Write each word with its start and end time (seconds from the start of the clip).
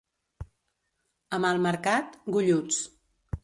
A 1.39 1.41
Malmercat, 1.45 2.19
golluts. 2.39 2.85